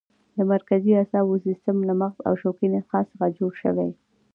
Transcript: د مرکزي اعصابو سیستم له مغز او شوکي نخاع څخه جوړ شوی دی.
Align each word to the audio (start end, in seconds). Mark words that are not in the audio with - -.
د 0.35 0.39
مرکزي 0.53 0.91
اعصابو 0.95 1.35
سیستم 1.45 1.77
له 1.89 1.93
مغز 2.01 2.17
او 2.27 2.33
شوکي 2.41 2.67
نخاع 2.75 3.03
څخه 3.11 3.25
جوړ 3.37 3.51
شوی 3.61 3.85
دی. 3.93 3.97